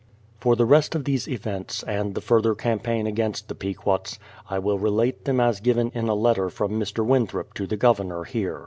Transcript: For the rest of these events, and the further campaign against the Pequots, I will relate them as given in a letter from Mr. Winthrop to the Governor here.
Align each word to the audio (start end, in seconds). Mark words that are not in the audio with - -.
For 0.39 0.55
the 0.55 0.65
rest 0.65 0.95
of 0.95 1.05
these 1.05 1.27
events, 1.27 1.83
and 1.83 2.15
the 2.15 2.21
further 2.21 2.55
campaign 2.55 3.05
against 3.05 3.47
the 3.49 3.53
Pequots, 3.53 4.17
I 4.49 4.57
will 4.57 4.79
relate 4.79 5.25
them 5.25 5.39
as 5.39 5.59
given 5.59 5.91
in 5.93 6.07
a 6.07 6.15
letter 6.15 6.49
from 6.49 6.71
Mr. 6.71 7.05
Winthrop 7.05 7.53
to 7.53 7.67
the 7.67 7.77
Governor 7.77 8.23
here. 8.23 8.59